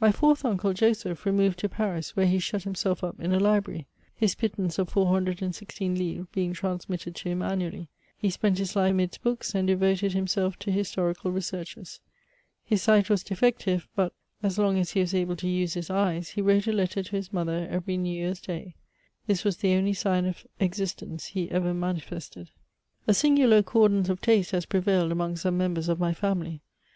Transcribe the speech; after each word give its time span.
MEMOIRS 0.00 0.14
OF 0.14 0.14
My 0.14 0.20
fourth 0.28 0.44
uncle, 0.44 0.72
Joseph, 0.72 1.24
remoTed 1.24 1.56
to 1.56 1.68
Paris, 1.68 2.14
where 2.14 2.28
he 2.28 2.38
shut 2.38 2.62
himself 2.62 3.02
up 3.02 3.18
in 3.18 3.32
a 3.32 3.40
library; 3.40 3.88
his 4.14 4.36
pittance 4.36 4.78
of 4.78 4.88
416 4.88 5.96
livres 5.96 6.28
being 6.32 6.52
transmitted 6.52 7.16
to 7.16 7.28
him 7.28 7.42
annually. 7.42 7.88
He 8.16 8.30
spent 8.30 8.58
his 8.58 8.76
life 8.76 8.92
amidst 8.92 9.20
books; 9.24 9.56
and 9.56 9.66
devoted 9.66 10.12
himself 10.12 10.60
to 10.60 10.70
historical 10.70 11.32
researches. 11.32 11.98
His 12.64 12.82
sight 12.82 13.10
was 13.10 13.24
defective; 13.24 13.88
but, 13.96 14.12
as 14.44 14.58
long 14.58 14.78
as 14.78 14.92
he 14.92 15.00
was 15.00 15.12
able 15.12 15.34
to 15.34 15.48
use 15.48 15.74
his 15.74 15.90
eyes, 15.90 16.28
he 16.28 16.40
wrote 16.40 16.68
a 16.68 16.72
letter 16.72 17.02
to 17.02 17.16
his 17.16 17.32
mother 17.32 17.66
every 17.68 17.96
New 17.96 18.16
Year's 18.16 18.40
Day; 18.40 18.76
this 19.26 19.42
was 19.42 19.56
the 19.56 19.74
only 19.74 19.92
sign 19.92 20.24
of 20.24 20.46
existence 20.60 21.24
he 21.26 21.50
ever 21.50 21.74
manifested. 21.74 22.50
A 23.08 23.12
singular 23.14 23.56
accordance 23.56 24.08
of 24.08 24.20
taste 24.20 24.52
has 24.52 24.66
prevailed 24.66 25.10
among 25.10 25.34
some 25.34 25.58
mem 25.58 25.74
bers 25.74 25.88
of 25.88 25.98
my 25.98 26.14
family. 26.14 26.62